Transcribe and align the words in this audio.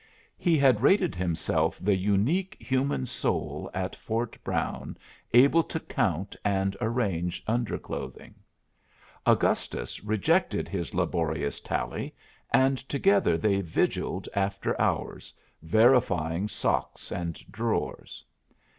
He 0.39 0.57
had 0.57 0.81
rated 0.81 1.13
himself 1.13 1.77
the 1.77 1.95
unique 1.95 2.57
human 2.59 3.05
soul 3.05 3.69
at 3.71 3.95
Fort 3.95 4.35
Brown 4.43 4.97
able 5.31 5.61
to 5.65 5.79
count 5.79 6.35
and 6.43 6.75
arrange 6.81 7.43
underclothing. 7.45 8.33
Augustus 9.27 10.03
rejected 10.03 10.67
his 10.67 10.95
laborious 10.95 11.59
tally, 11.59 12.15
and 12.51 12.79
together 12.89 13.37
they 13.37 13.61
vigiled 13.61 14.27
after 14.33 14.73
hours, 14.81 15.35
verifying 15.61 16.47
socks 16.47 17.11
and 17.11 17.35
drawers. 17.51 18.25